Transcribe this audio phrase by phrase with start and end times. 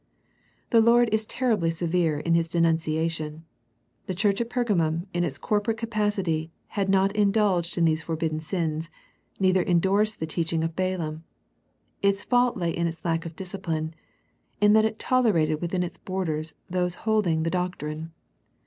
[0.71, 3.45] The Lord is terribly severe in His denuncia tion.
[4.07, 8.15] The church at Pergamum in its cor porate capacity had not indulged in these for
[8.15, 8.89] bidden sins,
[9.39, 11.23] neither endorsed the teaching of Balaam.
[12.01, 13.93] Its fault lay in its lack of discipline,
[14.59, 18.11] in that it tolerated within its borders those holding the doctrine.